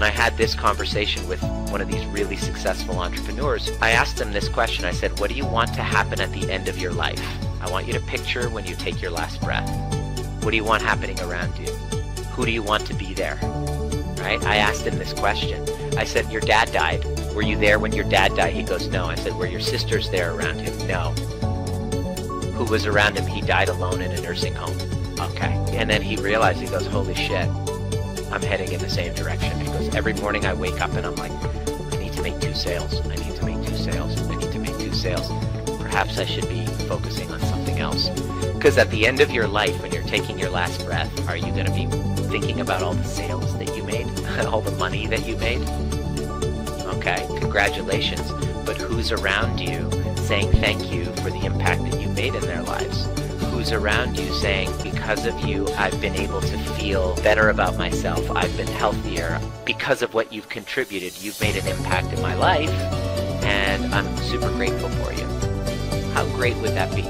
When 0.00 0.08
I 0.08 0.14
had 0.14 0.38
this 0.38 0.54
conversation 0.54 1.28
with 1.28 1.42
one 1.70 1.82
of 1.82 1.92
these 1.92 2.06
really 2.06 2.36
successful 2.36 3.00
entrepreneurs, 3.00 3.70
I 3.82 3.90
asked 3.90 4.16
them 4.16 4.32
this 4.32 4.48
question. 4.48 4.86
I 4.86 4.92
said, 4.92 5.20
What 5.20 5.28
do 5.28 5.36
you 5.36 5.44
want 5.44 5.74
to 5.74 5.82
happen 5.82 6.22
at 6.22 6.32
the 6.32 6.50
end 6.50 6.68
of 6.68 6.78
your 6.78 6.90
life? 6.90 7.22
I 7.60 7.70
want 7.70 7.86
you 7.86 7.92
to 7.92 8.00
picture 8.00 8.48
when 8.48 8.64
you 8.64 8.74
take 8.74 9.02
your 9.02 9.10
last 9.10 9.42
breath. 9.42 9.68
What 10.42 10.52
do 10.52 10.56
you 10.56 10.64
want 10.64 10.82
happening 10.82 11.20
around 11.20 11.54
you? 11.58 11.70
Who 12.32 12.46
do 12.46 12.50
you 12.50 12.62
want 12.62 12.86
to 12.86 12.94
be 12.94 13.12
there? 13.12 13.38
Right? 14.22 14.42
I 14.42 14.56
asked 14.56 14.86
him 14.86 14.96
this 14.96 15.12
question. 15.12 15.68
I 15.98 16.04
said, 16.04 16.32
Your 16.32 16.40
dad 16.40 16.72
died. 16.72 17.04
Were 17.34 17.42
you 17.42 17.58
there 17.58 17.78
when 17.78 17.92
your 17.92 18.08
dad 18.08 18.34
died? 18.34 18.54
He 18.54 18.62
goes, 18.62 18.88
No. 18.88 19.04
I 19.04 19.16
said, 19.16 19.36
Were 19.36 19.44
your 19.44 19.60
sisters 19.60 20.08
there 20.08 20.32
around 20.32 20.60
him? 20.60 20.88
No. 20.88 21.10
Who 22.54 22.64
was 22.64 22.86
around 22.86 23.18
him? 23.18 23.26
He 23.26 23.42
died 23.42 23.68
alone 23.68 24.00
in 24.00 24.12
a 24.12 24.20
nursing 24.22 24.54
home. 24.54 24.78
Okay. 25.20 25.52
And 25.76 25.90
then 25.90 26.00
he 26.00 26.16
realized, 26.16 26.58
he 26.58 26.68
goes, 26.68 26.86
Holy 26.86 27.14
shit, 27.14 27.50
I'm 28.32 28.42
heading 28.42 28.72
in 28.72 28.80
the 28.80 28.88
same 28.88 29.12
direction. 29.14 29.58
because 29.58 29.94
Every 29.94 30.14
morning 30.14 30.46
I 30.46 30.54
wake 30.54 30.80
up 30.80 30.92
and 30.92 31.04
I'm 31.04 31.16
like, 31.16 31.32
I 31.92 31.96
need 31.98 32.12
to 32.12 32.22
make 32.22 32.40
two 32.40 32.54
sales. 32.54 33.00
I 33.06 33.16
need 33.16 33.34
to 33.36 33.44
make 33.44 33.66
two 33.66 33.76
sales. 33.76 34.20
I 34.28 34.36
need 34.36 34.52
to 34.52 34.58
make 34.58 34.78
two 34.78 34.92
sales. 34.92 35.28
Perhaps 35.80 36.18
I 36.18 36.24
should 36.24 36.48
be 36.48 36.64
focusing 36.86 37.30
on 37.32 37.40
something 37.40 37.78
else. 37.80 38.08
Because 38.54 38.78
at 38.78 38.90
the 38.90 39.06
end 39.06 39.20
of 39.20 39.30
your 39.30 39.48
life, 39.48 39.80
when 39.82 39.90
you're 39.90 40.04
taking 40.04 40.38
your 40.38 40.50
last 40.50 40.84
breath, 40.84 41.28
are 41.28 41.36
you 41.36 41.52
going 41.52 41.66
to 41.66 41.72
be 41.72 41.86
thinking 42.28 42.60
about 42.60 42.82
all 42.82 42.94
the 42.94 43.04
sales 43.04 43.56
that 43.58 43.76
you 43.76 43.82
made? 43.82 44.06
all 44.46 44.60
the 44.60 44.70
money 44.72 45.06
that 45.08 45.26
you 45.26 45.36
made? 45.36 45.62
Okay, 46.96 47.26
congratulations. 47.40 48.30
But 48.64 48.76
who's 48.76 49.10
around 49.10 49.58
you 49.58 49.90
saying 50.16 50.52
thank 50.60 50.92
you 50.92 51.06
for 51.16 51.30
the 51.30 51.44
impact 51.44 51.82
that 51.90 52.00
you 52.00 52.08
made 52.10 52.34
in 52.34 52.42
their 52.42 52.62
lives? 52.62 53.08
Who's 53.50 53.72
around 53.72 54.18
you 54.18 54.32
saying, 54.34 54.68
because 55.10 55.26
of 55.26 55.40
you, 55.40 55.66
I've 55.70 56.00
been 56.00 56.14
able 56.14 56.40
to 56.40 56.56
feel 56.76 57.16
better 57.16 57.48
about 57.48 57.76
myself. 57.76 58.30
I've 58.30 58.56
been 58.56 58.68
healthier. 58.68 59.40
Because 59.64 60.02
of 60.02 60.14
what 60.14 60.32
you've 60.32 60.48
contributed, 60.48 61.20
you've 61.20 61.40
made 61.40 61.56
an 61.56 61.66
impact 61.66 62.12
in 62.12 62.22
my 62.22 62.34
life, 62.34 62.70
and 63.42 63.92
I'm 63.92 64.16
super 64.18 64.48
grateful 64.50 64.88
for 64.88 65.12
you. 65.12 65.26
How 66.12 66.24
great 66.36 66.56
would 66.58 66.74
that 66.74 66.94
be? 66.94 67.02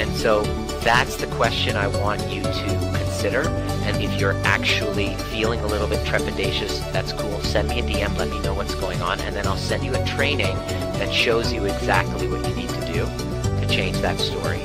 And 0.00 0.10
so 0.16 0.40
that's 0.80 1.16
the 1.16 1.26
question 1.26 1.76
I 1.76 1.86
want 1.86 2.26
you 2.30 2.40
to 2.40 2.94
consider. 2.96 3.42
And 3.84 4.02
if 4.02 4.18
you're 4.18 4.40
actually 4.46 5.14
feeling 5.30 5.60
a 5.60 5.66
little 5.66 5.88
bit 5.88 6.02
trepidatious, 6.06 6.80
that's 6.94 7.12
cool. 7.12 7.42
Send 7.42 7.68
me 7.68 7.80
a 7.80 7.82
DM, 7.82 8.16
let 8.16 8.30
me 8.30 8.40
know 8.40 8.54
what's 8.54 8.74
going 8.76 9.02
on, 9.02 9.20
and 9.20 9.36
then 9.36 9.46
I'll 9.46 9.58
send 9.58 9.84
you 9.84 9.94
a 9.94 10.02
training 10.06 10.56
that 10.96 11.12
shows 11.12 11.52
you 11.52 11.66
exactly 11.66 12.26
what 12.26 12.48
you 12.48 12.54
need 12.54 12.70
to 12.70 12.86
do 12.86 13.04
to 13.60 13.66
change 13.68 13.98
that 13.98 14.18
story. 14.18 14.62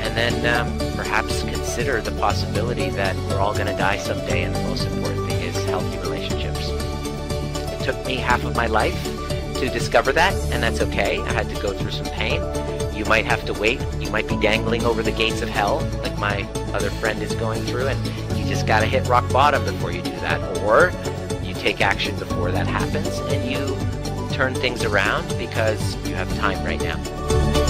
And 0.00 0.16
then 0.16 0.46
um, 0.46 0.78
perhaps 0.96 1.42
consider 1.78 2.00
the 2.00 2.18
possibility 2.18 2.90
that 2.90 3.14
we're 3.28 3.38
all 3.38 3.54
going 3.54 3.68
to 3.68 3.76
die 3.76 3.96
someday, 3.96 4.42
and 4.42 4.52
the 4.52 4.62
most 4.62 4.84
important 4.88 5.30
thing 5.30 5.40
is 5.42 5.54
healthy 5.66 5.96
relationships. 5.98 6.70
It 6.70 7.84
took 7.84 8.04
me 8.04 8.16
half 8.16 8.42
of 8.42 8.56
my 8.56 8.66
life 8.66 9.00
to 9.60 9.68
discover 9.68 10.10
that, 10.10 10.34
and 10.52 10.60
that's 10.60 10.80
okay. 10.80 11.20
I 11.20 11.32
had 11.32 11.48
to 11.50 11.62
go 11.62 11.72
through 11.72 11.92
some 11.92 12.06
pain. 12.06 12.42
You 12.96 13.04
might 13.04 13.26
have 13.26 13.44
to 13.46 13.52
wait. 13.52 13.80
You 14.00 14.10
might 14.10 14.26
be 14.26 14.36
dangling 14.38 14.84
over 14.84 15.04
the 15.04 15.12
gates 15.12 15.40
of 15.40 15.48
hell, 15.48 15.88
like 16.02 16.18
my 16.18 16.42
other 16.74 16.90
friend 16.90 17.22
is 17.22 17.32
going 17.36 17.62
through, 17.62 17.86
and 17.86 18.36
you 18.36 18.44
just 18.44 18.66
got 18.66 18.80
to 18.80 18.86
hit 18.86 19.06
rock 19.06 19.32
bottom 19.32 19.64
before 19.64 19.92
you 19.92 20.02
do 20.02 20.10
that. 20.10 20.40
Or 20.64 20.90
you 21.44 21.54
take 21.54 21.80
action 21.80 22.18
before 22.18 22.50
that 22.50 22.66
happens, 22.66 23.20
and 23.30 23.48
you 23.48 24.34
turn 24.34 24.52
things 24.52 24.82
around 24.82 25.28
because 25.38 25.94
you 26.08 26.16
have 26.16 26.28
time 26.38 26.64
right 26.64 26.80
now. 26.80 27.67